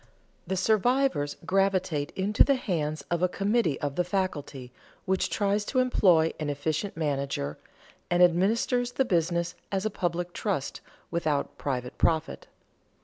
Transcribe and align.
The 0.47 0.57
survivors 0.57 1.37
gravitate 1.45 2.09
into 2.15 2.43
the 2.43 2.55
hands 2.55 3.03
of 3.11 3.21
a 3.21 3.29
committee 3.29 3.79
of 3.81 3.95
the 3.97 4.03
faculty, 4.03 4.71
which 5.05 5.29
tries 5.29 5.63
to 5.65 5.77
employ 5.77 6.33
an 6.39 6.49
efficient 6.49 6.97
manager, 6.97 7.59
and 8.09 8.23
administers 8.23 8.93
the 8.93 9.05
business 9.05 9.53
as 9.71 9.85
a 9.85 9.91
public 9.91 10.33
trust 10.33 10.81
without 11.11 11.55
private 11.59 11.99
profit. 11.99 12.47